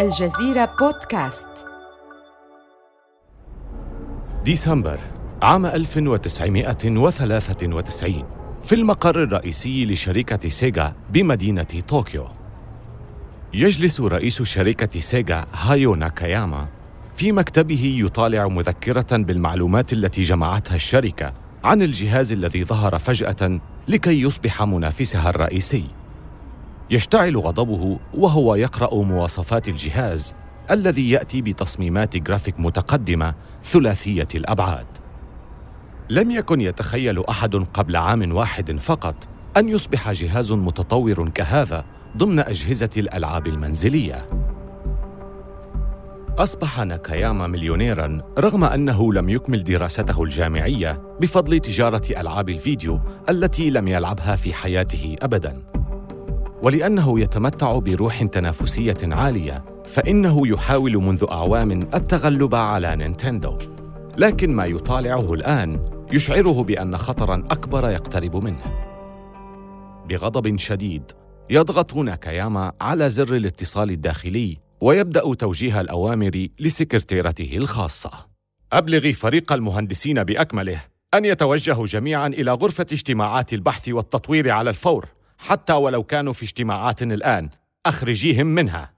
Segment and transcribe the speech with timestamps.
[0.00, 1.46] الجزيرة بودكاست
[4.44, 5.00] ديسمبر
[5.42, 8.24] عام 1993
[8.62, 12.28] في المقر الرئيسي لشركة سيجا بمدينة طوكيو
[13.54, 16.68] يجلس رئيس شركة سيجا هايو ناكاياما
[17.14, 24.62] في مكتبه يطالع مذكرة بالمعلومات التي جمعتها الشركة عن الجهاز الذي ظهر فجأة لكي يصبح
[24.62, 25.99] منافسها الرئيسي.
[26.90, 30.34] يشتعل غضبه وهو يقرأ مواصفات الجهاز
[30.70, 33.34] الذي يأتي بتصميمات جرافيك متقدمة
[33.64, 34.86] ثلاثية الأبعاد.
[36.10, 41.84] لم يكن يتخيل أحد قبل عام واحد فقط أن يصبح جهاز متطور كهذا
[42.16, 44.26] ضمن أجهزة الألعاب المنزلية.
[46.38, 53.88] أصبح ناكاياما مليونيراً رغم أنه لم يكمل دراسته الجامعية بفضل تجارة ألعاب الفيديو التي لم
[53.88, 55.79] يلعبها في حياته أبداً.
[56.62, 63.58] ولأنه يتمتع بروح تنافسية عالية، فإنه يحاول منذ أعوام التغلب على نينتندو.
[64.18, 68.90] لكن ما يطالعه الآن يشعره بأن خطراً أكبر يقترب منه.
[70.08, 71.02] بغضب شديد
[71.50, 78.10] يضغط ناكاياما على زر الاتصال الداخلي ويبدأ توجيه الأوامر لسكرتيرته الخاصة
[78.72, 80.80] ابلغي فريق المهندسين بأكمله
[81.14, 85.06] أن يتوجهوا جميعا إلى غرفة اجتماعات البحث والتطوير على الفور
[85.40, 87.48] حتى ولو كانوا في اجتماعات الآن
[87.86, 88.92] أخرجيهم منها.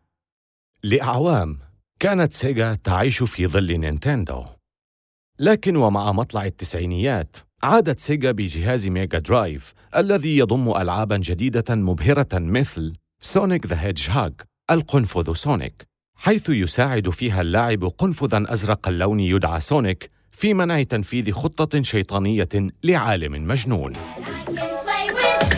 [0.83, 1.59] لأعوام
[2.01, 4.45] كانت سيجا تعيش في ظل نينتندو.
[5.39, 12.93] لكن ومع مطلع التسعينيات عادت سيجا بجهاز ميجا درايف الذي يضم ألعابا جديدة مبهرة مثل
[13.20, 14.33] Sonic the Hedgehog
[14.71, 21.83] القنفذ سونيك حيث يساعد فيها اللاعب قنفذا أزرق اللون يدعى سونيك في منع تنفيذ خطة
[21.83, 22.49] شيطانية
[22.84, 23.97] لعالم مجنون.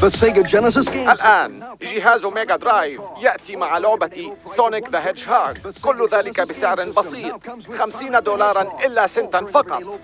[0.05, 7.41] الآن جهاز ميجا درايف يأتي مع لعبة Sonic the Hedgehog كل ذلك بسعر بسيط
[7.73, 10.01] 50 دولارا إلا سنتا فقط.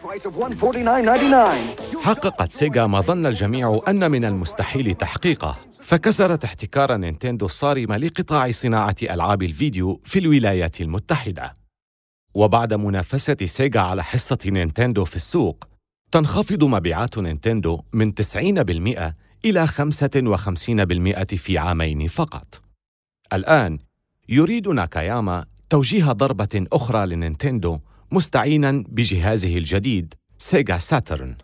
[2.03, 5.57] حققت سيجا ما ظن الجميع أن من المستحيل تحقيقه.
[5.81, 11.57] فكسرت احتكار نينتندو الصارم لقطاع صناعة ألعاب الفيديو في الولايات المتحدة.
[12.35, 15.65] وبعد منافسة سيجا على حصة نينتندو في السوق
[16.13, 19.15] تنخفض مبيعات نينتندو من 90%
[19.45, 22.61] إلى 55% في عامين فقط.
[23.33, 23.79] الآن
[24.29, 27.79] يريد ناكاياما توجيه ضربة أخرى لنينتندو
[28.13, 31.37] مستعينا بجهازه الجديد سيجا ساترن.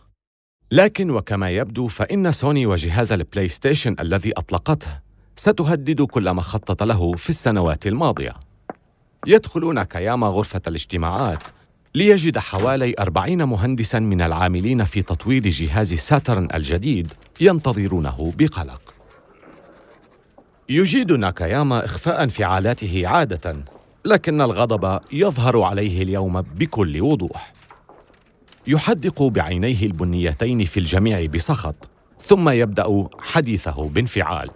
[0.72, 5.00] لكن وكما يبدو فإن سوني وجهاز البلاي ستيشن الذي أطلقته
[5.36, 8.34] ستهدد كل ما خطط له في السنوات الماضية.
[9.26, 11.42] يدخل ناكاياما غرفة الاجتماعات
[11.96, 18.94] ليجد حوالي أربعين مهندساً من العاملين في تطوير جهاز ساترن الجديد ينتظرونه بقلق.
[20.68, 23.56] يجيد ناكاياما إخفاء انفعالاته عادة،
[24.04, 27.52] لكن الغضب يظهر عليه اليوم بكل وضوح.
[28.66, 31.88] يحدق بعينيه البنيتين في الجميع بسخط،
[32.22, 34.50] ثم يبدأ حديثه بانفعال.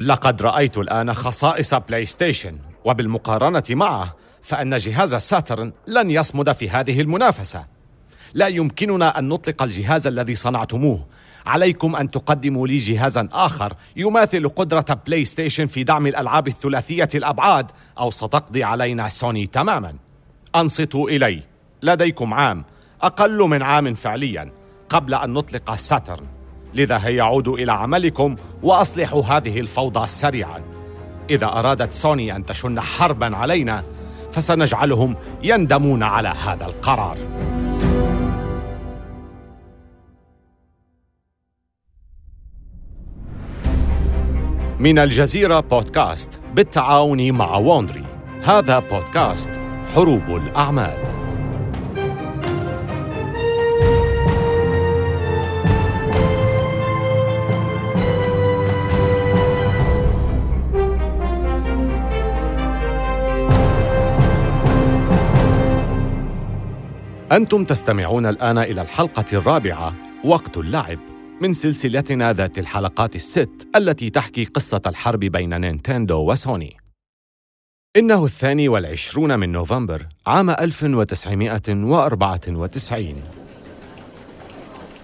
[0.00, 7.00] لقد رأيت الآن خصائص بلاي ستيشن، وبالمقارنة معه فأن جهاز ساترن لن يصمد في هذه
[7.00, 7.64] المنافسة.
[8.34, 11.06] لا يمكننا أن نطلق الجهاز الذي صنعتموه.
[11.46, 17.70] عليكم أن تقدموا لي جهازا آخر يماثل قدرة بلاي ستيشن في دعم الألعاب الثلاثية الأبعاد
[17.98, 19.94] أو ستقضي علينا سوني تماما.
[20.56, 21.42] أنصتوا إلي.
[21.82, 22.64] لديكم عام.
[23.02, 24.50] أقل من عام فعليا
[24.88, 26.26] قبل أن نطلق ساترن.
[26.74, 30.62] لذا هيا عودوا إلى عملكم وأصلحوا هذه الفوضى سريعا.
[31.30, 33.84] إذا أرادت سوني أن تشن حربا علينا
[34.32, 37.18] فسنجعلهم يندمون على هذا القرار.
[44.78, 48.04] من الجزيرة بودكاست بالتعاون مع ووندري
[48.44, 49.50] هذا بودكاست
[49.94, 51.17] حروب الأعمال.
[67.32, 69.94] أنتم تستمعون الآن إلى الحلقة الرابعة
[70.24, 70.98] وقت اللعب
[71.40, 76.76] من سلسلتنا ذات الحلقات الست التي تحكي قصة الحرب بين نينتندو وسوني.
[77.96, 83.22] إنه الثاني والعشرون من نوفمبر عام 1994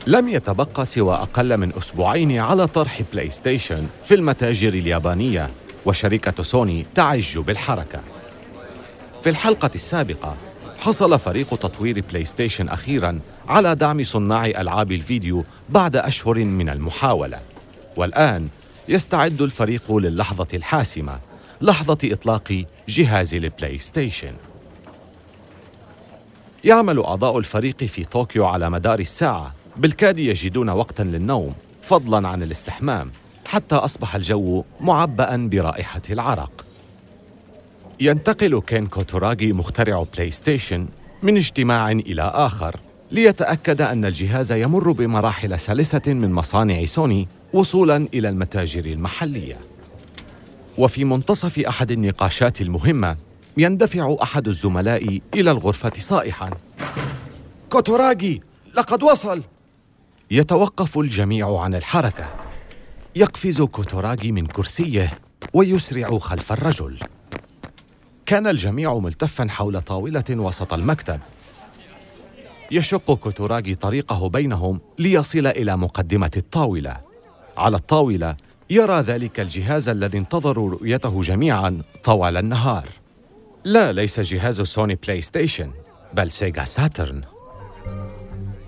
[0.07, 5.51] لم يتبقى سوى أقل من أسبوعين على طرح بلاي ستيشن في المتاجر اليابانية
[5.87, 8.01] وشركة سوني تعج بالحركة.
[9.23, 10.37] في الحلقة السابقة
[10.85, 17.41] حصل فريق تطوير بلاي ستيشن أخيراً على دعم صناع ألعاب الفيديو بعد أشهر من المحاولة.
[17.97, 18.49] والآن
[18.89, 21.19] يستعد الفريق للحظة الحاسمة
[21.61, 24.33] لحظة إطلاق جهاز البلاي ستيشن
[26.65, 33.11] يعمل أعضاء الفريق في طوكيو على مدار الساعة بالكاد يجدون وقتا للنوم فضلا عن الاستحمام
[33.47, 36.65] حتى أصبح الجو معبأ برائحة العرق.
[38.01, 40.87] ينتقل كين كوتوراغي مخترع بلاي ستيشن
[41.23, 42.77] من اجتماع إلى آخر
[43.11, 49.59] ليتأكد أن الجهاز يمر بمراحل سلسة من مصانع سوني وصولا إلى المتاجر المحلية.
[50.79, 53.17] وفي منتصف أحد النقاشات المهمة
[53.57, 56.51] يندفع أحد الزملاء إلى الغرفة صائحا.
[57.71, 58.41] كوتوراغي
[58.75, 59.43] لقد وصل!
[60.31, 62.27] يتوقف الجميع عن الحركة.
[63.17, 65.19] يقفز كوتوراغي من كرسيه
[65.53, 66.99] ويسرع خلف الرجل.
[68.27, 71.21] كان الجميع ملتفا حول طاولة وسط المكتب.
[72.71, 76.97] يشق كوتوراغي طريقه بينهم ليصل إلى مقدمة الطاولة.
[77.57, 78.37] على الطاولة
[78.71, 82.89] يرى ذلك الجهاز الذي انتظروا رؤيته جميعا طوال النهار.
[83.65, 85.71] لا ليس جهاز سوني بلاي ستيشن
[86.15, 87.23] بل سيجا ساترن.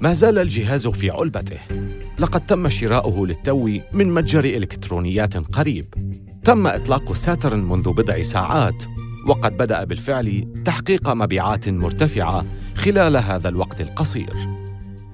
[0.01, 1.59] ما زال الجهاز في علبته.
[2.19, 5.87] لقد تم شراؤه للتو من متجر إلكترونيات قريب.
[6.45, 8.83] تم إطلاق ساترن منذ بضع ساعات.
[9.27, 12.45] وقد بدأ بالفعل تحقيق مبيعات مرتفعة
[12.75, 14.33] خلال هذا الوقت القصير.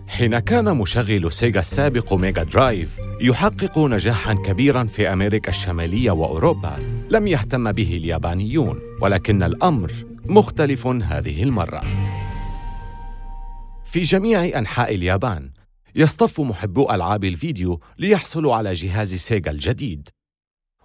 [0.09, 6.77] حين كان مشغل سيجا السابق ميجا درايف يحقق نجاحا كبيرا في أمريكا الشمالية وأوروبا
[7.11, 9.93] لم يهتم به اليابانيون ولكن الأمر
[10.27, 11.83] مختلف هذه المرة.
[13.85, 15.51] في جميع أنحاء اليابان
[15.95, 20.09] يصطف محبو ألعاب الفيديو ليحصلوا على جهاز سيجا الجديد.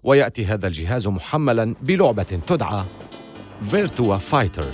[0.04, 2.84] ويأتي هذا الجهاز محملا بلعبة تدعى
[3.62, 4.66] فيرتوا فايتر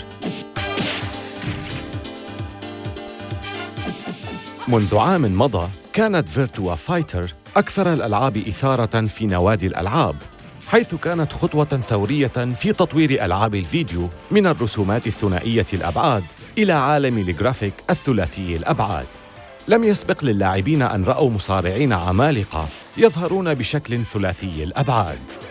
[4.68, 10.16] منذ عام مضى كانت فيرتوا فايتر أكثر الألعاب إثارة في نوادي الألعاب
[10.68, 16.24] حيث كانت خطوة ثورية في تطوير ألعاب الفيديو من الرسومات الثنائية الأبعاد
[16.58, 19.08] إلى عالم الجرافيك الثلاثي الأبعاد.
[19.68, 25.43] لم يسبق للاعبين أن رأوا مصارعين عمالقة يظهرون بشكل ثلاثي الأبعاد.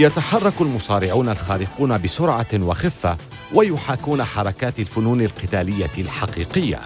[0.00, 3.18] يتحرك المصارعون الخارقون بسرعة وخفة
[3.54, 6.80] ويحاكون حركات الفنون القتالية الحقيقية.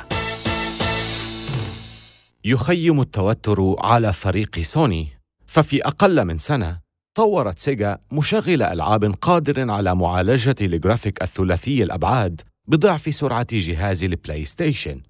[2.44, 5.08] يخيم التوتر على فريق سوني،
[5.46, 6.80] ففي أقل من سنة
[7.14, 15.00] طورت سيجا مشغل ألعاب قادر على معالجة الجرافيك الثلاثي الأبعاد بضعف سرعة جهاز البلاي ستيشن.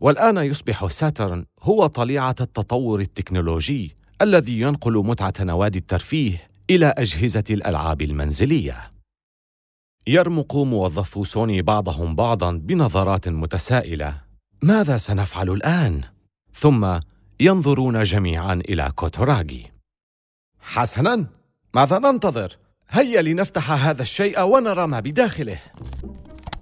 [0.00, 8.02] والآن يصبح ساترن هو طليعة التطور التكنولوجي الذي ينقل متعة نوادي الترفيه إلى أجهزة الألعاب
[8.02, 8.90] المنزلية.
[10.06, 14.20] يرمق موظفو سوني بعضهم بعضا بنظرات متسائلة.
[14.62, 16.02] ماذا سنفعل الآن؟
[16.54, 16.98] ثم
[17.40, 19.72] ينظرون جميعا إلى كوتوراغي.
[20.60, 21.26] حسنا!
[21.74, 22.56] ماذا ننتظر؟
[22.88, 25.58] هيا لنفتح هذا الشيء ونرى ما بداخله.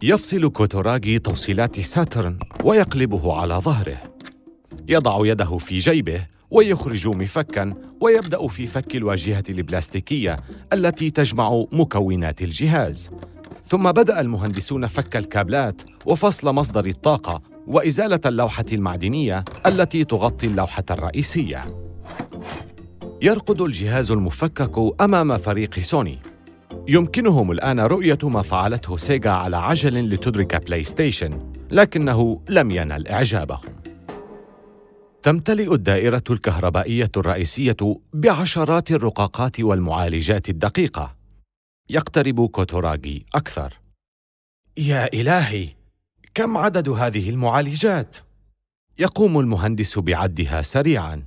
[0.02, 4.02] يفصل كوتوراغي توصيلات ساترن ويقلبه على ظهره.
[4.88, 10.36] يضع يده في جيبه ويخرج مفكا ويبدأ في فك الواجهة البلاستيكية
[10.72, 13.10] التي تجمع مكونات الجهاز.
[13.66, 21.64] ثم بدأ المهندسون فك الكابلات وفصل مصدر الطاقة وإزالة اللوحة المعدنية التي تغطي اللوحة الرئيسية.
[23.22, 26.18] يرقد الجهاز المفكك أمام فريق سوني.
[26.88, 33.81] يمكنهم الآن رؤية ما فعلته سيجا على عجل لتدرك بلاي ستيشن لكنه لم ينل إعجابهم.
[35.22, 37.76] تمتلئ الدائرة الكهربائية الرئيسية
[38.12, 41.16] بعشرات الرقاقات والمعالجات الدقيقة.
[41.90, 43.80] يقترب كوتوراغي أكثر.
[44.76, 45.68] يا إلهي،
[46.34, 48.16] كم عدد هذه المعالجات؟
[48.98, 51.24] يقوم المهندس بعدها سريعا.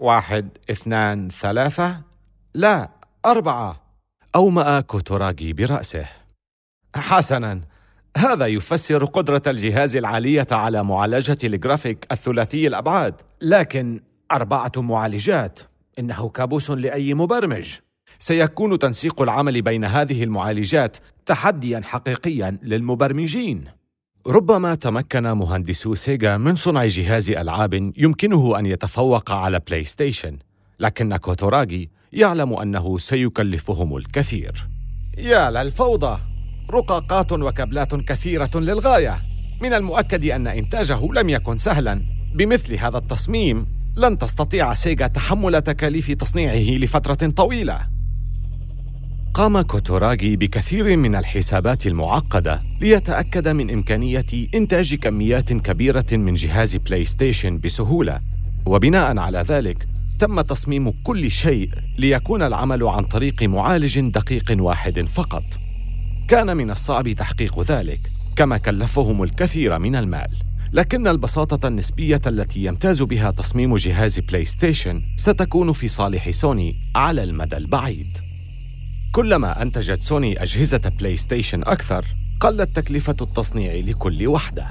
[0.00, 2.02] واحد، اثنان، ثلاثة؟
[2.54, 2.90] لا،
[3.26, 3.82] أربعة.
[4.36, 6.06] أومأ كوتوراغي برأسه.
[6.96, 7.60] حسنا،
[8.18, 13.14] هذا يفسر قدرة الجهاز العالية على معالجة الجرافيك الثلاثي الأبعاد.
[13.42, 14.00] لكن
[14.32, 15.60] أربعة معالجات
[15.98, 17.74] إنه كابوس لأي مبرمج.
[18.18, 20.96] سيكون تنسيق العمل بين هذه المعالجات
[21.26, 23.64] تحديا حقيقيا للمبرمجين.
[24.26, 30.38] ربما تمكن مهندسو سيجا من صنع جهاز ألعاب يمكنه أن يتفوق على بلاي ستيشن
[30.80, 34.68] لكن كوتوراغي يعلم أنه سيكلفهم الكثير.
[35.18, 36.18] يا للفوضى
[36.70, 39.22] رقاقات وكابلات كثيرة للغاية.
[39.60, 42.02] من المؤكد أن إنتاجه لم يكن سهلا.
[42.34, 47.80] بمثل هذا التصميم لن تستطيع سيجا تحمل تكاليف تصنيعه لفترة طويلة.
[49.34, 57.04] قام كوتوراغي بكثير من الحسابات المعقدة ليتأكد من إمكانية إنتاج كميات كبيرة من جهاز بلاي
[57.04, 58.20] ستيشن بسهولة.
[58.66, 65.44] وبناء على ذلك تم تصميم كل شيء ليكون العمل عن طريق معالج دقيق واحد فقط.
[66.28, 68.00] كان من الصعب تحقيق ذلك
[68.36, 70.30] كما كلفهم الكثير من المال
[70.72, 77.22] لكن البساطة النسبية التي يمتاز بها تصميم جهاز بلاي ستيشن ستكون في صالح سوني على
[77.22, 78.18] المدى البعيد.
[79.12, 82.04] كلما أنتجت سوني أجهزة بلاي ستيشن أكثر،
[82.40, 84.66] قلت تكلفة التصنيع لكل وحدة.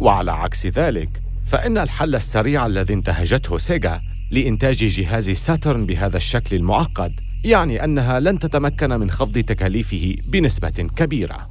[0.00, 4.00] وعلى عكس ذلك، فإن الحل السريع الذي انتهجته سيجا
[4.30, 11.48] لإنتاج جهاز ساترن بهذا الشكل المعقد يعني أنها لن تتمكن من خفض تكاليفه بنسبة كبيرة.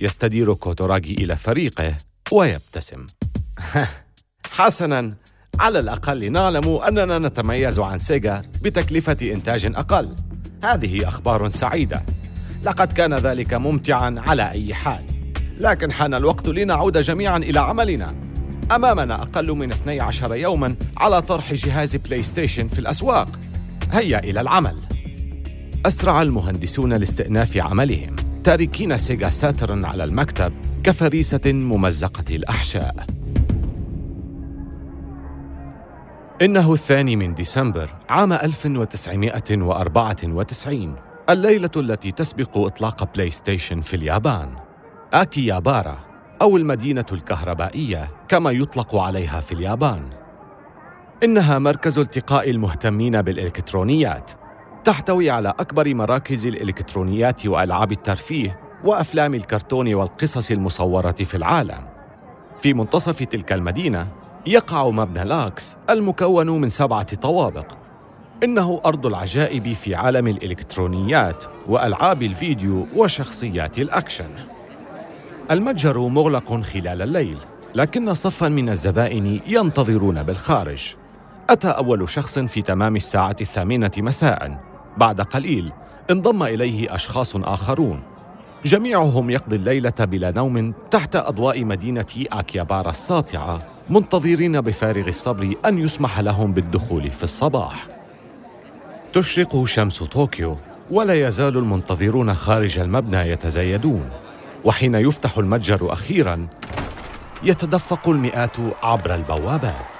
[0.00, 1.96] يستدير كوتوراغي إلى فريقه
[2.32, 3.06] ويبتسم.
[4.50, 5.14] حسنا
[5.58, 10.14] على الأقل نعلم أننا نتميز عن سيجا بتكلفة إنتاج أقل.
[10.64, 12.06] هذه أخبار سعيدة.
[12.62, 15.04] لقد كان ذلك ممتعا على أي حال.
[15.58, 18.14] لكن حان الوقت لنعود جميعا إلى عملنا.
[18.74, 23.45] أمامنا أقل من 12 يوما على طرح جهاز بلاي ستيشن في الأسواق.
[23.96, 24.76] هيا إلى العمل.
[25.86, 28.16] أسرع المهندسون لاستئناف عملهم.
[28.44, 30.52] تاركين سيجا ساترن على المكتب
[30.84, 32.94] كفريسة ممزقة الأحشاء.
[36.42, 40.96] إنه الثاني من ديسمبر عام 1994
[41.30, 44.48] الليلة التي تسبق إطلاق بلاي ستيشن في اليابان.
[45.12, 45.98] أكيهابارا
[46.42, 50.02] أو المدينة الكهربائية كما يطلق عليها في اليابان.
[51.22, 54.30] إنها مركز التقاء المهتمين بالإلكترونيات
[54.84, 61.86] تحتوي على أكبر مراكز الإلكترونيات وألعاب الترفيه وأفلام الكرتون والقصص المصورة في العالم.
[62.58, 64.08] في منتصف تلك المدينة
[64.46, 67.72] يقع مبنى لاوكس المكون من سبعة طوابق.
[68.44, 74.30] إنه أرض العجائب في عالم الإلكترونيات وألعاب الفيديو وشخصيات الأكشن.
[75.50, 77.38] المتجر مغلق خلال الليل،
[77.74, 80.96] لكن صفا من الزبائن ينتظرون بالخارج.
[81.50, 84.60] أتى أول شخص في تمام الساعة الثامنة مساء.
[84.96, 85.72] بعد قليل
[86.10, 88.02] انضم إليه أشخاص آخرون.
[88.64, 93.60] جميعهم يقضي الليلة بلا نوم تحت أضواء مدينة أكيابارا الساطعة
[93.90, 97.86] منتظرين بفارغ الصبر أن يسمح لهم بالدخول في الصباح.
[99.12, 100.56] تشرق شمس طوكيو
[100.90, 104.10] ولا يزال المنتظرون خارج المبنى يتزايدون.
[104.64, 106.46] وحين يفتح المتجر أخيرا
[107.42, 109.95] يتدفق المئات عبر البوابات.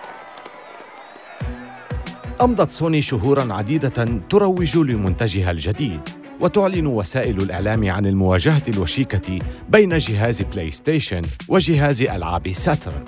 [2.40, 6.00] أمضت سوني شهورا عديدة تروج لمنتجها الجديد
[6.40, 9.38] وتعلن وسائل الإعلام عن المواجهة الوشيكة
[9.68, 13.04] بين جهاز بلاي ستيشن وجهاز ألعاب ساترن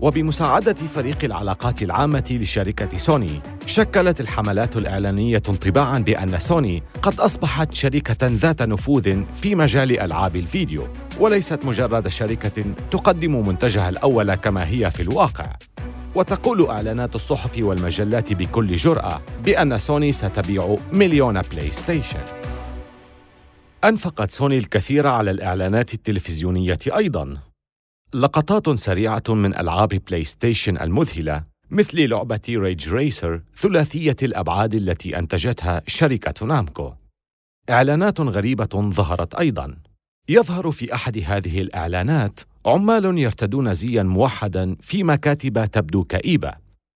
[0.00, 8.26] وبمساعدة فريق العلاقات العامة لشركة سوني شكلت الحملات الإعلانية انطباعا بأن سوني قد أصبحت شركة
[8.26, 10.88] ذات نفوذ في مجال ألعاب الفيديو
[11.20, 15.46] وليست مجرد شركة تقدم منتجها الأول كما هي في الواقع.
[16.14, 22.20] وتقول إعلانات الصحف والمجلات بكل جرأة بأن سوني ستبيع مليون بلاي ستيشن.
[23.84, 27.36] أنفقت سوني الكثير على الإعلانات التلفزيونية أيضاً.
[28.14, 35.82] لقطات سريعة من ألعاب بلاي ستيشن المذهلة مثل لعبة ريدج ريسر ثلاثية الأبعاد التي أنتجتها
[35.86, 36.92] شركة نامكو.
[37.70, 39.76] إعلانات غريبة ظهرت أيضاً.
[40.28, 46.52] يظهر في أحد هذه الإعلانات عمال يرتدون زيا موحدا في مكاتب تبدو كئيبة.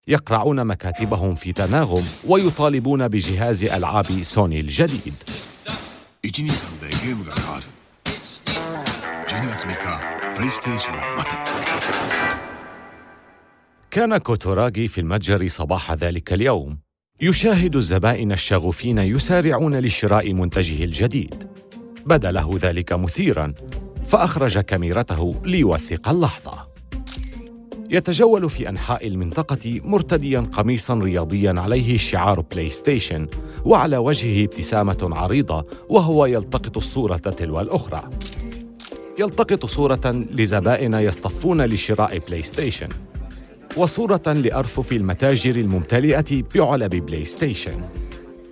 [0.09, 5.15] يقرعون مكاتبهم في تناغم ويطالبون بجهاز ألعاب سوني الجديد.
[13.91, 16.79] كان كوتوراغي في المتجر صباح ذلك اليوم.
[17.21, 21.49] يشاهد الزبائن الشغوفين يسارعون لشراء منتجه الجديد.
[22.07, 23.55] بدا له ذلك مثيرا.
[24.09, 26.69] فأخرج كاميرته ليوثق اللحظة.
[27.91, 33.29] يتجول في أنحاء المنطقة مرتديا قميصا رياضيا عليه شعار بلاي ستيشن
[33.65, 38.09] وعلى وجهه ابتسامة عريضة وهو يلتقط الصورة تلو الأخرى.
[39.19, 42.89] يلتقط صورة لزبائن يصطفون لشراء بلاي ستيشن
[43.77, 47.81] وصورة لأرفف المتاجر الممتلئة بعلب بلاي ستيشن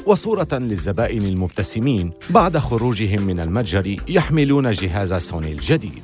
[0.06, 6.02] وصورة للزبائن المبتسمين بعد خروجهم من المتجر يحملون جهاز سوني الجديد.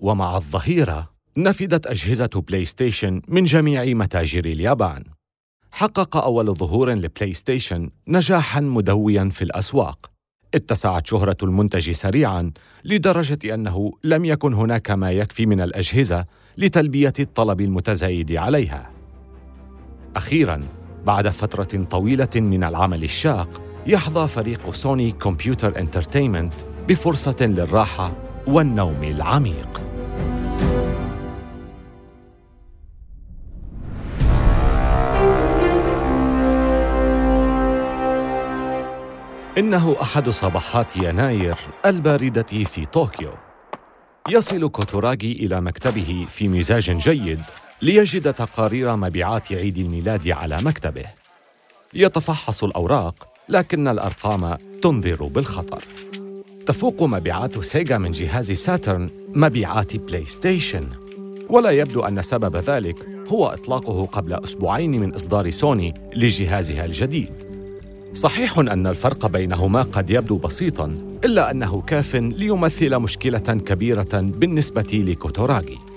[0.00, 5.04] ومع الظهيرة نفدت أجهزة بلاي ستيشن من جميع متاجر اليابان.
[5.70, 10.10] حقق أول ظهور لبلاي ستيشن نجاحاً مدوياً في الأسواق.
[10.54, 12.52] اتسعت شهرة المنتج سريعاً
[12.84, 16.24] لدرجة أنه لم يكن هناك ما يكفي من الأجهزة
[16.58, 18.90] لتلبية الطلب المتزايد عليها.
[20.16, 26.54] أخيراً بعد فترة طويلة من العمل الشاق يحظى فريق سوني كمبيوتر انترتينمنت
[26.88, 28.12] بفرصة للراحة
[28.46, 29.80] والنوم العميق.
[39.58, 41.56] إنه أحد صباحات يناير
[41.86, 43.30] الباردة في طوكيو.
[44.28, 47.40] يصل كوتوراغي إلى مكتبه في مزاج جيد
[47.84, 51.04] ليجد تقارير مبيعات عيد الميلاد على مكتبه.
[51.94, 55.84] يتفحص الأوراق لكن الأرقام تنذر بالخطر.
[56.66, 60.86] تفوق مبيعات سيجا من جهاز ساترن مبيعات بلاي ستيشن
[61.50, 67.32] ولا يبدو أن سبب ذلك هو إطلاقه قبل أسبوعين من إصدار سوني لجهازها الجديد.
[68.14, 75.93] صحيح أن الفرق بينهما قد يبدو بسيطاً إلا أنه كاف ليمثل مشكلة كبيرة بالنسبة لكوتوراغي.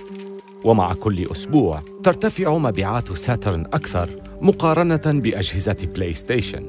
[0.64, 4.10] ومع كل أسبوع ترتفع مبيعات ساترن أكثر
[4.42, 6.66] مقارنة بأجهزة بلاي ستيشن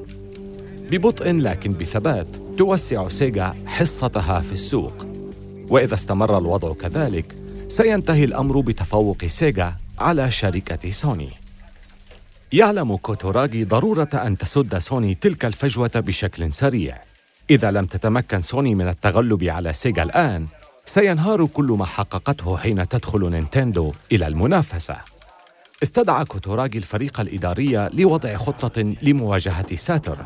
[0.91, 2.27] ببطء لكن بثبات
[2.57, 5.05] توسع سيجا حصتها في السوق.
[5.69, 7.35] وإذا استمر الوضع كذلك
[7.67, 11.29] سينتهي الأمر بتفوق سيجا على شركة سوني.
[12.51, 16.97] يعلم كوتوراغي ضرورة أن تسد سوني تلك الفجوة بشكل سريع.
[17.49, 20.47] إذا لم تتمكن سوني من التغلب على سيجا الآن
[20.85, 24.97] سينهار كل ما حققته حين تدخل نينتندو إلى المنافسة.
[25.83, 30.25] استدعى كوتوراغي الفريق الإداري لوضع خطة لمواجهة ساترن.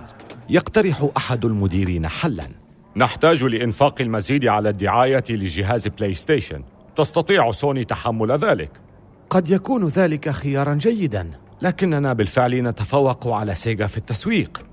[0.49, 2.47] يقترح أحد المديرين حلاً.
[2.95, 6.63] نحتاج لإنفاق المزيد على الدعاية لجهاز بلاي ستيشن
[6.95, 8.71] تستطيع سوني تحمل ذلك.
[9.29, 11.31] قد يكون ذلك خيارا جيدا.
[11.61, 14.65] لكننا بالفعل نتفوق على سيجا في التسويق.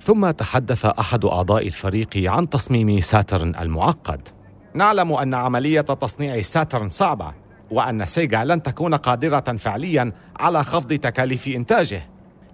[0.00, 4.28] ثم تحدث أحد أعضاء الفريق عن تصميم ساترن المعقد.
[4.76, 7.32] نعلم أن عملية تصنيع ساترن صعبة
[7.70, 12.02] وأن سيجا لن تكون قادرة فعليا على خفض تكاليف إنتاجه.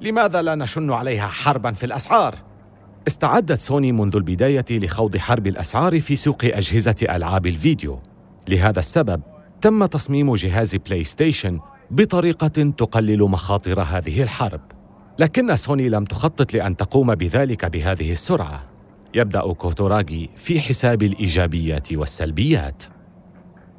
[0.00, 2.34] لماذا لا نشن عليها حربا في الأسعار؟
[3.08, 7.98] استعدت سوني منذ البداية لخوض حرب الأسعار في سوق أجهزة ألعاب الفيديو.
[8.48, 9.22] لهذا السبب
[9.60, 11.60] تم تصميم جهاز بلاي ستيشن
[11.90, 14.60] بطريقة تقلل مخاطر هذه الحرب.
[15.18, 18.71] لكن سوني لم تخطط لأن تقوم بذلك بهذه السرعة.
[19.14, 22.82] يبدأ كوتوراغي في حساب الإيجابيات والسلبيات.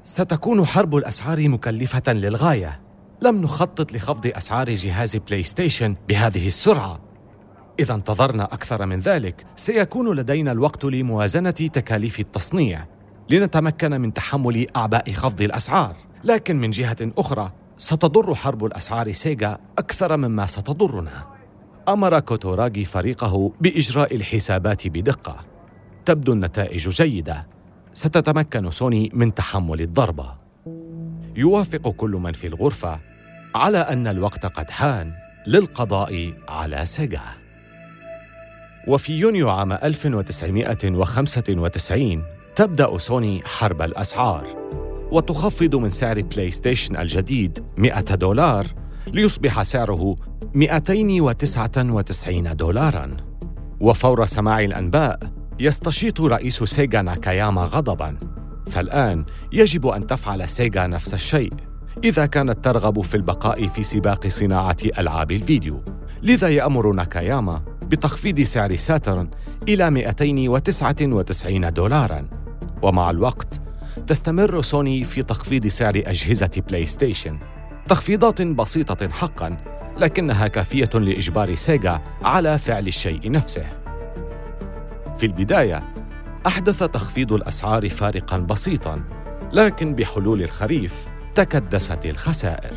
[0.04, 2.82] ستكون حرب الأسعار مكلفة للغاية.
[3.22, 7.00] لم نخطط لخفض أسعار جهاز بلاي ستيشن بهذه السرعة.
[7.80, 9.46] إذا انتظرنا أكثر من ذلك.
[9.56, 12.86] سيكون لدينا الوقت لموازنة تكاليف التصنيع.
[13.30, 15.96] لنتمكن من تحمل أعباء خفض الأسعار.
[16.24, 21.33] لكن من جهة أخرى ستضر حرب الأسعار سيجا أكثر مما ستضرنا.
[21.90, 25.46] أمر كوتوراغي فريقه بإجراء الحسابات بدقة.
[26.06, 27.48] تبدو النتائج جيدة.
[27.94, 30.36] ستتمكن سوني من تحمل الضربة.
[31.36, 33.00] يوافق كل من في الغرفة
[33.56, 35.14] على أن الوقت قد حان
[35.48, 37.22] للقضاء على سيجا.
[38.88, 42.24] وفي يونيو عام 1995
[42.56, 44.48] تبدأ سوني حرب الأسعار
[45.12, 48.68] وتخفض من سعر بلاي ستيشن الجديد 100 دولار
[49.08, 50.16] ليصبح سعره
[50.54, 53.18] 299 دولاراً.
[53.80, 55.20] وفور سماع الأنباء
[55.60, 58.18] يستشيط رئيس سيجا ناكاياما غضباً.
[58.70, 61.54] فالآن يجب أن تفعل سيجا نفس الشيء.
[62.04, 65.82] إذا كانت ترغب في البقاء في سباق صناعة ألعاب الفيديو.
[66.24, 69.30] لذا يأمر ناكاياما بتخفيض سعر ساترن
[69.68, 72.30] إلى 299 دولاراً.
[72.82, 73.62] ومع الوقت
[74.08, 77.40] تستمر سوني في تخفيض سعر أجهزة بلاي ستيشن
[77.90, 79.58] تخفيضات بسيطة حقاً
[79.98, 83.66] لكنها كافية لإجبار سيجا على فعل الشيء نفسه.
[85.18, 85.84] في البداية
[86.48, 89.04] أحدث تخفيض الأسعار فارقاً بسيطاً
[89.54, 92.74] لكن بحلول الخريف تكدست الخسائر.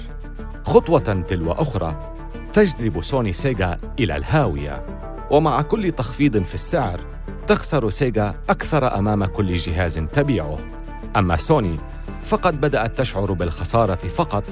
[0.65, 2.15] خطوة تلو أخرى
[2.53, 4.87] تجذب سوني سيجا إلى الهاوية.
[5.31, 7.01] ومع كل تخفيض في السعر
[7.47, 10.59] تخسر سيجا أكثر أمام كل جهاز تبيعه.
[11.17, 11.79] أما سوني
[12.27, 14.45] فقد بدأت تشعر بالخسارة فقط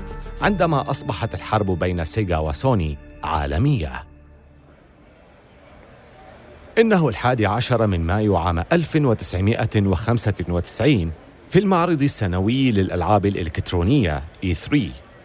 [0.43, 4.05] عندما أصبحت الحرب بين سيجا وسوني عالمية.
[6.79, 11.13] إنه الحادي عشر من مايو عام 1995
[11.51, 14.79] في المعرض السنوي للألعاب الإلكترونية E3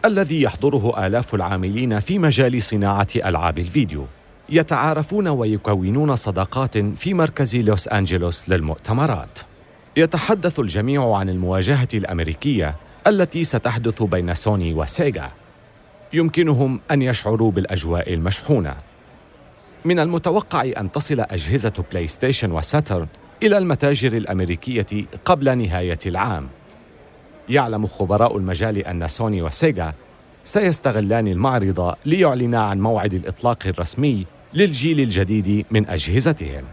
[0.06, 4.06] الذي يحضره آلاف العاملين في مجال صناعة ألعاب الفيديو.
[4.50, 9.49] يتعارفون ويكونون صداقات في مركز لوس أنجلوس للمؤتمرات.
[9.98, 12.76] يتحدث الجميع عن المواجهة الأمريكية
[13.08, 15.32] التي ستحدث بين سوني وسيجا.
[16.14, 18.76] يمكنهم أن يشعروا بالأجواء المشحونة.
[19.86, 23.08] من المتوقع أن تصل أجهزة بلاي ستيشن وساترن
[23.44, 26.48] إلى المتاجر الأمريكية قبل نهاية العام.
[27.50, 29.94] يعلم خبراء المجال أن سوني وسيجا
[30.44, 36.64] سيستغلان المعرض ليعلنا عن موعد الإطلاق الرسمي للجيل الجديد من أجهزتهم.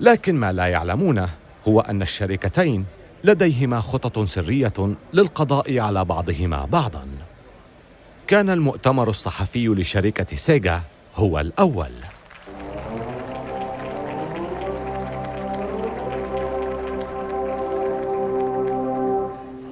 [0.00, 1.28] لكن ما لا يعلمونه
[1.68, 2.84] هو أن الشركتين
[3.24, 7.06] لديهما خطط سرية للقضاء على بعضهما بعضاً.
[8.26, 10.82] كان المؤتمر الصحفي لشركة سيجا
[11.16, 11.92] هو الأول.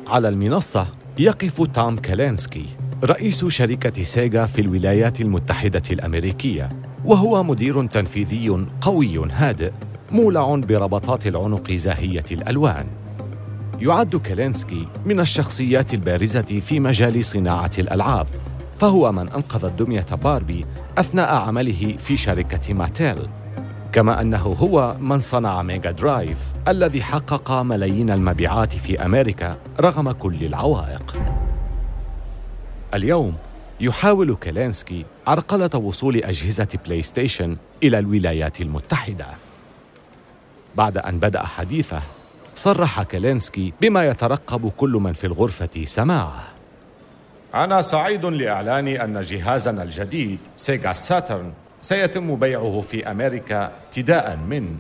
[0.07, 0.87] على المنصة
[1.19, 2.67] يقف توم كالينسكي
[3.05, 6.69] رئيس شركة سيجا في الولايات المتحدة الأمريكية
[7.05, 9.73] وهو مدير تنفيذي قوي هادئ
[10.13, 12.87] مولع بربطات العنق زاهية الألوان.
[13.81, 18.27] يعد كالينسكي من الشخصيات البارزة في مجال صناعة الألعاب
[18.79, 20.67] فهو من أنقذ الدمية باربي
[20.99, 23.29] أثناء عمله في شركة ماتيل.
[23.93, 30.45] كما أنه هو من صنع ميجا درايف الذي حقق ملايين المبيعات في أمريكا رغم كل
[30.45, 31.17] العوائق.
[32.95, 33.35] اليوم
[33.81, 39.27] يحاول كيلينسكي عرقلة وصول أجهزة بلاي ستيشن إلى الولايات المتحدة.
[40.77, 42.03] بعد أن بدأ حديثه
[42.55, 46.43] صرح كيلينسكي بما يترقب كل من في الغرفة سماعه
[47.55, 54.79] أنا سعيد لإعلان أن جهازنا الجديد سيجا ساترن سيتم بيعه في أمريكا ابتداء من.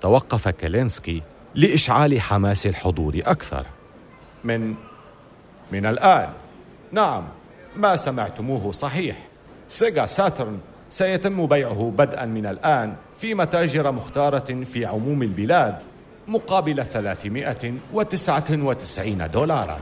[0.00, 1.22] توقف كيلينسكي
[1.54, 3.66] لإشعال حماس الحضور أكثر.
[4.44, 4.74] من
[5.72, 6.28] من الآن.
[6.92, 7.24] نعم
[7.76, 9.16] ما سمعتموه صحيح.
[9.68, 10.58] سيجا ساترن
[10.90, 15.82] سيتم بيعه بدءا من الآن في متاجر مختارة في عموم البلاد
[16.28, 19.80] مقابل 399 دولارا.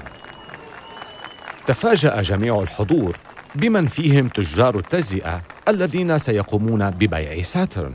[1.67, 3.17] تفاجأ جميع الحضور
[3.55, 7.95] بمن فيهم تجار التجزئة الذين سيقومون ببيع ساترن.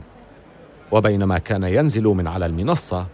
[0.90, 3.06] وبينما كان ينزل من على المنصة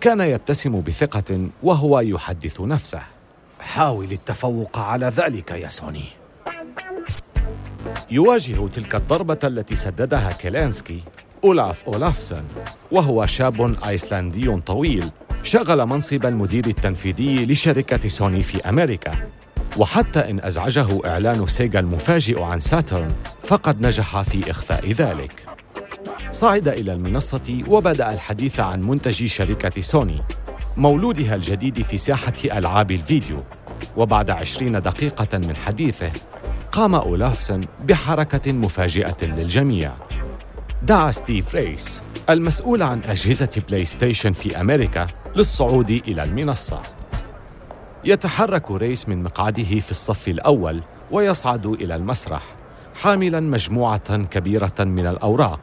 [0.00, 3.02] كان يبتسم بثقة وهو يحدث نفسه.
[3.60, 6.04] حاول التفوق على ذلك يا سوني.
[8.10, 11.02] يواجه تلك الضربة التي سددها كيلينسكي
[11.44, 12.44] أولاف أولافسون
[12.92, 15.10] وهو شاب أيسلندي طويل
[15.42, 19.12] شغل منصب المدير التنفيذي لشركة سوني في أمريكا.
[19.76, 23.10] وحتى إن أزعجه إعلان سيجا المفاجئ عن ساترن
[23.42, 25.32] فقد نجح في إخفاء ذلك.
[26.30, 30.22] صعد إلى المنصة وبدأ الحديث عن منتج شركة سوني
[30.76, 33.38] مولودها الجديد في ساحة ألعاب الفيديو.
[33.96, 36.10] وبعد عشرين دقيقة من حديثه
[36.72, 39.92] قام أولافسون بحركة مفاجئة للجميع.
[40.86, 46.82] دعا ستيف ريس المسؤول عن أجهزة بلاي ستيشن في أمريكا للصعود إلى المنصة.
[48.04, 52.42] يتحرك ريس من مقعده في الصف الأول ويصعد إلى المسرح
[53.02, 55.60] حاملا مجموعة كبيرة من الأوراق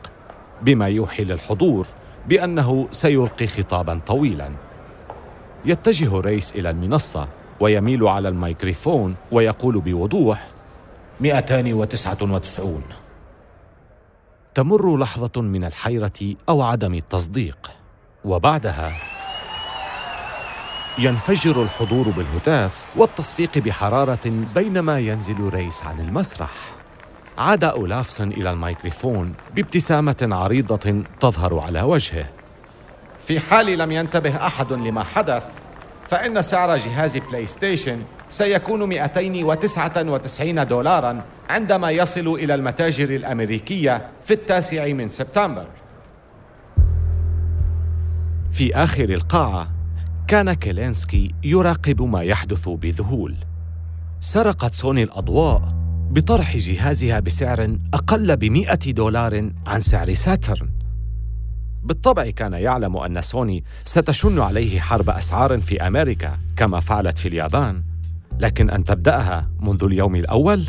[0.61, 1.87] بما يوحي للحضور
[2.27, 4.49] بأنه سيلقي خطابا طويلا.
[5.65, 7.27] يتجه ريس إلى المنصة
[7.59, 10.47] ويميل على الميكروفون ويقول بوضوح
[11.21, 12.83] 299
[14.55, 17.71] تمر لحظة من الحيرة أو عدم التصديق.
[18.25, 18.91] وبعدها
[20.97, 26.51] ينفجر الحضور بالهتاف والتصفيق بحرارة بينما ينزل ريس عن المسرح.
[27.37, 32.25] عاد أولافسون إلى الميكروفون بابتسامة عريضة تظهر على وجهه.
[33.27, 35.45] في حال لم ينتبه أحد لما حدث
[36.13, 37.99] فإن سعر جهاز بلاي ستيشن
[38.29, 45.65] سيكون 299 دولارا عندما يصل إلى المتاجر الأمريكية في التاسع من سبتمبر.
[48.51, 49.71] في آخر القاعة
[50.27, 53.35] كان كيلينسكي يراقب ما يحدث بذهول.
[54.19, 55.61] سرقت سوني الأضواء
[56.11, 60.69] بطرح جهازها بسعر أقل بمئة دولار عن سعر ساترن.
[61.83, 67.83] بالطبع كان يعلم أن سوني ستشن عليه حرب أسعار في أمريكا كما فعلت في اليابان.
[68.39, 70.65] لكن أن تبدأها منذ اليوم الأول؟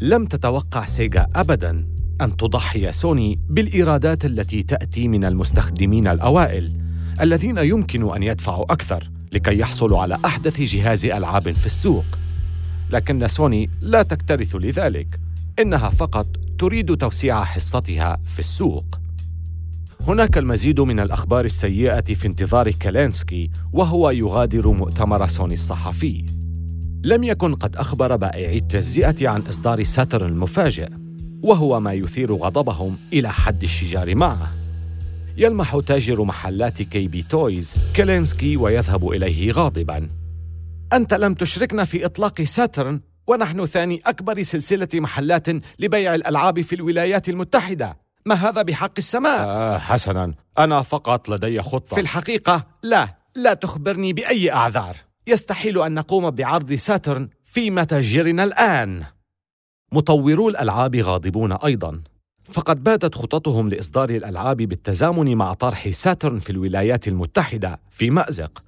[0.00, 6.72] لم تتوقع سيجا أبداً أن تضحي سوني بالإيرادات التي تأتي من المستخدمين الأوائل
[7.20, 12.04] الذين يمكن أن يدفعوا أكثر لكي يحصلوا على أحدث جهاز ألعاب في السوق.
[12.90, 15.20] لكن سوني لا تكترث لذلك
[15.58, 16.26] إنها فقط
[16.58, 18.84] تريد توسيع حصتها في السوق.
[20.00, 26.26] هناك المزيد من الأخبار السيئة في انتظار كالينسكي وهو يغادر مؤتمر سوني الصحفي.
[27.04, 30.88] لم يكن قد أخبر بائعي التجزئة عن إصدار ساترن المفاجئ
[31.42, 34.52] وهو ما يثير غضبهم إلى حد الشجار معه.
[35.36, 40.08] يلمح تاجر محلات KB Toys كيلينسكي ويذهب إليه غاضبا.
[40.92, 47.28] أنت لم تشركنا في إطلاق ساترن ونحن ثاني أكبر سلسلة محلات لبيع الألعاب في الولايات
[47.28, 48.03] المتحدة.
[48.26, 50.34] ما هذا بحق السماء؟ آه حسنا.
[50.58, 51.94] أنا فقط لدي خطة.
[51.94, 53.14] في الحقيقة لا.
[53.36, 54.96] لا تخبرني بأي أعذار.
[55.26, 59.04] يستحيل أن نقوم بعرض ساترن في متاجرنا الآن.
[59.92, 62.02] مطورو الألعاب غاضبون أيضا.
[62.44, 68.64] فقد باتت خططهم لإصدار الألعاب بالتزامن مع طرح ساترن في الولايات المتحدة في مأزق.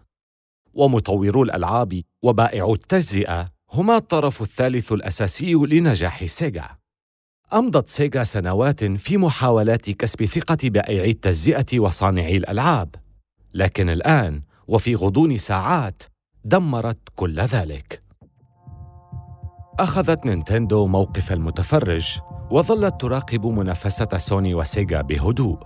[0.75, 6.69] ومطورو الألعاب وبائعو التجزئة هما الطرف الثالث الأساسي لنجاح سيجا.
[7.53, 12.95] أمضت سيجا سنوات في محاولات كسب ثقة بائعي التجزئة وصانعي الألعاب.
[13.55, 16.03] لكن الآن وفي غضون ساعات
[16.45, 18.03] دمرت كل ذلك.
[19.79, 22.19] أخذت نينتندو موقف المتفرج
[22.51, 25.59] وظلت تراقب منافسة سوني وسيجا بهدوء.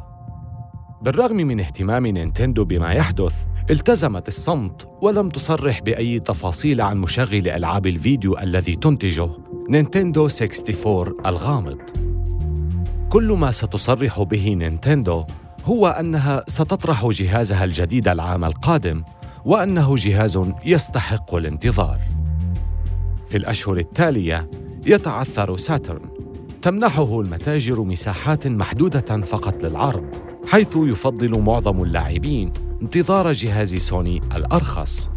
[1.03, 3.35] بالرغم من اهتمام نينتندو بما يحدث
[3.71, 9.50] التزمت الصمت ولم تصرح بأي تفاصيل عن مشغل ألعاب الفيديو الذي تنتجه.
[9.71, 11.79] نينتندو 64 الغامض.
[13.11, 15.25] كل ما ستصرح به نينتندو
[15.65, 19.03] هو أنها ستطرح جهازها الجديد العام القادم
[19.45, 21.99] وأنه جهاز يستحق الانتظار.
[23.29, 24.51] في الأشهر التالية
[24.87, 26.11] يتعثر ساترن.
[26.63, 30.05] تمنحه المتاجر مساحات محدودة فقط للعرض
[30.47, 32.53] حيث يفضل معظم اللاعبين
[32.83, 35.11] انتظار جهاز سوني الأرخص.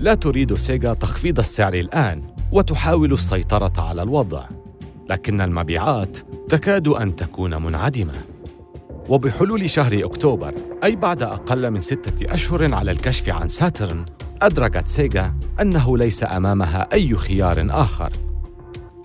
[0.00, 2.35] لا تريد سيجا تخفيض السعر الآن.
[2.52, 4.44] وتحاول السيطرة على الوضع
[5.10, 8.14] لكن المبيعات تكاد أن تكون منعدمة.
[9.08, 10.54] وبحلول شهر أكتوبر
[10.84, 14.04] أي بعد أقل من ستة أشهر على الكشف عن ساترن
[14.42, 18.12] أدركت سيجا أنه ليس أمامها أي خيار آخر.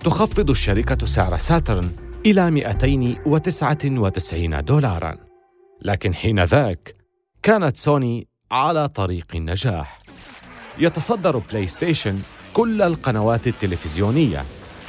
[0.00, 1.90] تخفض الشركة سعر ساترن
[2.26, 5.16] إلى 299 دولارا.
[5.82, 6.96] لكن حين ذاك
[7.42, 9.98] كانت سوني على طريق النجاح.
[10.78, 12.18] يتصدر بلاي ستيشن
[12.52, 14.44] كل القنوات التلفزيونية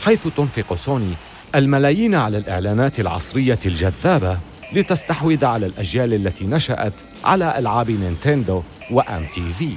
[0.05, 1.13] حيث تنفق سوني
[1.55, 4.37] الملايين على الإعلانات العصرية الجذابة
[4.73, 9.75] لتستحوذ على الأجيال التي نشأت على ألعاب نينتندو و MTV.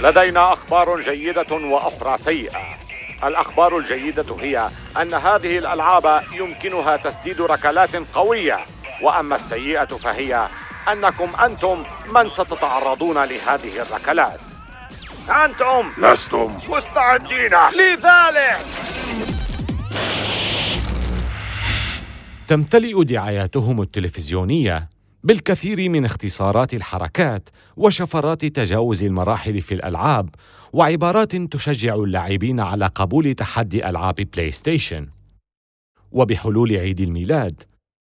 [0.00, 2.60] لدينا أخبار جيدة وأخرى سيئة.
[3.24, 4.68] الأخبار الجيدة هي
[5.02, 8.58] أن هذه الألعاب يمكنها تسديد ركلات قوية.
[9.02, 10.48] وأما السيئة فهي
[10.92, 14.40] أنكم أنتم من ستتعرضون لهذه الركلات.
[15.28, 17.54] أنتم لستم مستعدين.
[17.78, 18.66] لذلك.
[22.46, 24.88] تمتلئ دعاياتهم التلفزيونية
[25.22, 30.28] بالكثير من اختصارات الحركات وشفرات تجاوز المراحل في الألعاب
[30.72, 35.08] وعبارات تشجع اللاعبين على قبول تحدي ألعاب بلاي ستيشن
[36.12, 37.62] وبحلول عيد الميلاد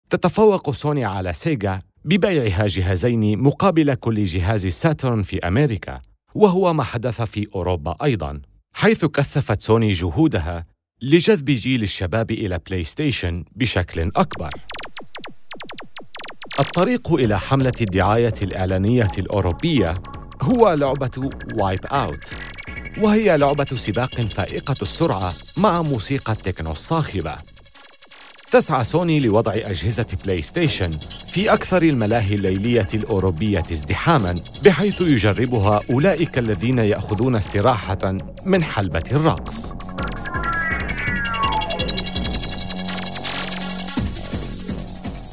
[0.09, 5.99] تتفوق سوني على سيجا ببيعها جهازين مقابل كل جهاز ساترن في أمريكا.
[6.37, 8.41] وهو ما حدث في أوروبا أيضا
[8.73, 10.65] حيث كثفت سوني جهودها
[11.01, 14.49] لجذب جيل الشباب إلى بلاي ستيشن بشكل أكبر.
[16.59, 19.93] الطريق إلى حملة الدعاية الإعلانية الأوروبية
[20.41, 22.33] هو لعبة Wipeout
[22.97, 27.35] وهي لعبة سباق فائقة السرعة مع موسيقى التكنو الصاخبة.
[28.51, 30.97] تسعى سوني لوضع أجهزة بلاي ستيشن
[31.31, 39.73] في أكثر الملاهي الليلية الأوروبية ازدحاماً بحيث يجربها أولئك الذين يأخذون استراحة من حلبة الرقص.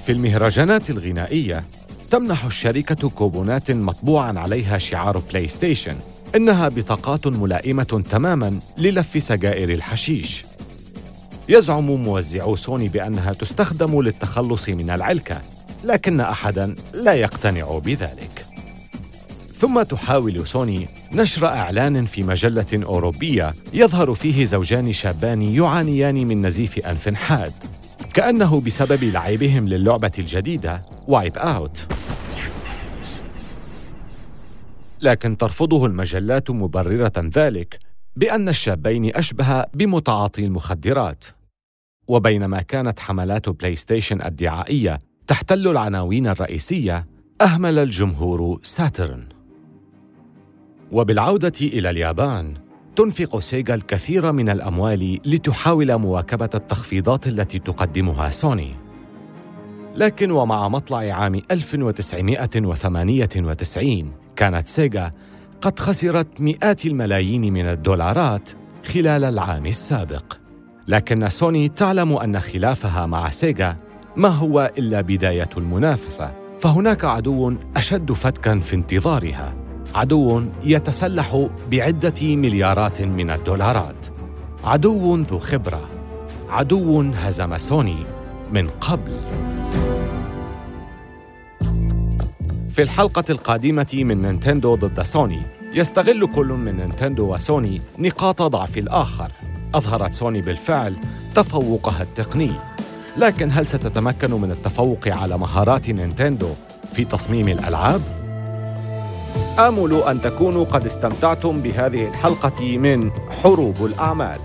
[0.07, 1.65] في المهرجانات الغنائية
[2.11, 5.97] تمنح الشركة كوبونات مطبوعاً عليها شعار بلاي ستيشن
[6.37, 10.45] إنها بطاقات ملائمة تماماً للف سجائر الحشيش
[11.49, 15.41] يزعم موزعو سوني بأنها تستخدم للتخلص من العلكة
[15.85, 18.47] لكن أحدا لا يقتنع بذلك.
[19.53, 26.87] ثم تحاول سوني نشر إعلان في مجلة أوروبية يظهر فيه زوجان شابان يعانيان من نزيف
[26.87, 27.53] أنف حاد
[28.15, 31.87] كأنه بسبب لعبهم للعبة الجديدة وايب أوت
[35.01, 37.79] لكن ترفضه المجلات مبررة ذلك
[38.17, 41.25] بأن الشابين أشبه بمتعاطي المخدرات.
[42.09, 47.07] وبينما كانت حملات بلاي ستيشن الدعائية تحتل العناوين الرئيسية
[47.41, 49.29] أهمل الجمهور ساترن.
[50.93, 52.55] وبالعودة إلى اليابان
[52.97, 58.75] تنفق سيجا الكثير من الأموال لتحاول مواكبة التخفيضات التي تقدمها سوني.
[59.97, 65.11] لكن ومع مطلع عام 1998 كانت سيجا
[65.61, 68.51] قد خسرت مئات الملايين من الدولارات
[68.85, 70.44] خلال العام السابق.
[70.89, 73.77] لكن سوني تعلم أن خلافها مع سيجا
[74.17, 76.35] ما هو إلا بداية المنافسة.
[76.61, 79.55] فهناك عدو أشد فتكا في انتظارها.
[79.95, 84.07] عدو يتسلح بعدة مليارات من الدولارات.
[84.65, 85.89] عدو ذو خبرة.
[86.49, 88.05] عدو هزم سوني
[88.53, 89.21] من قبل.
[92.69, 95.43] في الحلقة القادمة من نينتندو ضد سوني
[95.75, 99.31] يستغل كل من نينتندو وسوني نقاط ضعف الآخر.
[99.75, 100.97] أظهرت سوني بالفعل
[101.35, 102.53] تفوقها التقني.
[103.17, 106.49] لكن هل ستتمكن من التفوق على مهارات نينتندو
[106.93, 108.01] في تصميم الألعاب؟
[109.59, 113.11] آمل أن تكونوا قد استمتعتم بهذه الحلقة من
[113.43, 114.39] حروب الأعمال.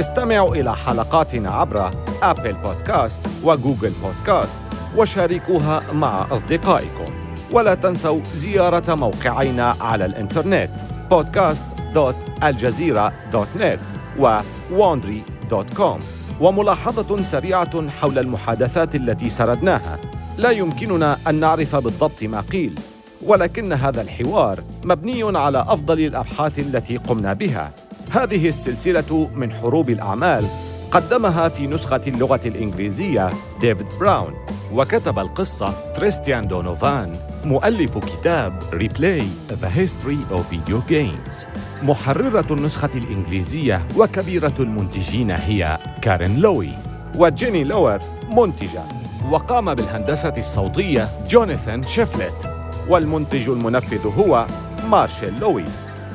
[0.00, 1.90] استمعوا إلى حلقاتنا عبر
[2.22, 4.58] أبل بودكاست وجوجل بودكاست
[4.96, 7.04] وشاركوها مع أصدقائكم.
[7.52, 10.70] ولا تنسوا زيارة موقعينا على الإنترنت
[11.12, 14.38] podcast.aljazeera.net و
[14.78, 16.02] wandry.com
[16.40, 19.98] وملاحظة سريعة حول المحادثات التي سردناها.
[20.38, 22.78] لا يمكننا أن نعرف بالضبط ما قيل
[23.22, 27.72] ولكن هذا الحوار مبني على أفضل الأبحاث التي قمنا بها.
[28.10, 30.46] هذه السلسلة من حروب الأعمال
[30.90, 34.34] قدمها في نسخة اللغة الإنجليزية ديفيد براون
[34.72, 41.46] وكتب القصة تريستيان دونوفان مؤلف كتاب Replay The History of Video Games.
[41.82, 46.70] محررة النسخة الإنجليزية وكبيرة المنتجين هي كارين لوي
[47.18, 47.98] وجيني لوور
[48.30, 48.82] منتجة
[49.30, 52.50] وقام بالهندسة الصوتية جوناثان شيفلت
[52.88, 54.46] والمنتج المنفذ هو
[54.90, 55.64] مارشيل لوي.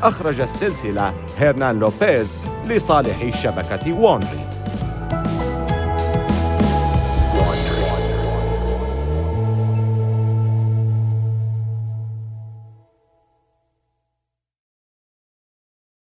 [0.04, 4.57] أخرج السلسلة هيرنان لوبيز لصالح شبكة وونري.